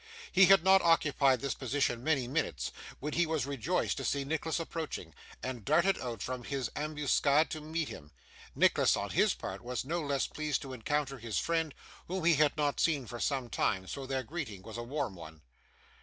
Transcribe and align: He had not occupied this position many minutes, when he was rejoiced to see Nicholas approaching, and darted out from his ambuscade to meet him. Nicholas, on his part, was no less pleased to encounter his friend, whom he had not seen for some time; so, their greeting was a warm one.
He 0.31 0.45
had 0.47 0.63
not 0.63 0.81
occupied 0.81 1.41
this 1.41 1.53
position 1.53 2.03
many 2.03 2.27
minutes, 2.27 2.71
when 2.99 3.13
he 3.13 3.27
was 3.27 3.45
rejoiced 3.45 3.97
to 3.97 4.03
see 4.03 4.23
Nicholas 4.25 4.59
approaching, 4.59 5.13
and 5.43 5.63
darted 5.63 5.99
out 5.99 6.23
from 6.23 6.43
his 6.43 6.71
ambuscade 6.75 7.51
to 7.51 7.61
meet 7.61 7.87
him. 7.89 8.09
Nicholas, 8.55 8.97
on 8.97 9.11
his 9.11 9.35
part, 9.35 9.61
was 9.63 9.85
no 9.85 10.01
less 10.01 10.25
pleased 10.25 10.63
to 10.63 10.73
encounter 10.73 11.19
his 11.19 11.37
friend, 11.37 11.75
whom 12.07 12.25
he 12.25 12.33
had 12.33 12.57
not 12.57 12.79
seen 12.79 13.05
for 13.05 13.19
some 13.19 13.47
time; 13.47 13.85
so, 13.85 14.07
their 14.07 14.23
greeting 14.23 14.63
was 14.63 14.77
a 14.77 14.81
warm 14.81 15.13
one. 15.13 15.43